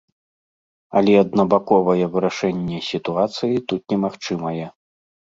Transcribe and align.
Але 0.99 1.11
аднабаковае 1.23 2.05
вырашэнне 2.15 2.79
сітуацыі 2.91 3.57
тут 3.73 3.81
немагчымае. 3.93 4.65